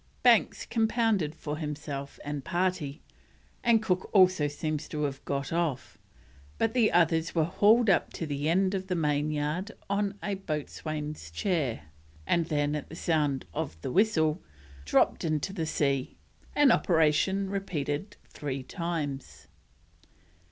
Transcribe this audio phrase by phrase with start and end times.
[0.23, 3.03] Banks compounded for himself and party,
[3.63, 5.99] and Cook also seems to have got off,
[6.57, 10.33] but the others were hauled up to the end of the main yard on a
[10.33, 11.83] boatswain's chair,
[12.25, 14.41] and then at the sound of the whistle
[14.85, 16.17] dropped into the sea,
[16.55, 19.49] an operation repeated three times.